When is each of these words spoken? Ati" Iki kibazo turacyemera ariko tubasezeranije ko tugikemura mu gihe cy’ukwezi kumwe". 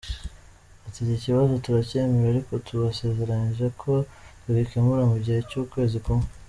Ati" 0.85 0.99
Iki 1.03 1.23
kibazo 1.23 1.53
turacyemera 1.65 2.27
ariko 2.33 2.53
tubasezeranije 2.65 3.65
ko 3.81 3.91
tugikemura 4.43 5.03
mu 5.11 5.17
gihe 5.23 5.39
cy’ukwezi 5.49 5.97
kumwe". 6.05 6.27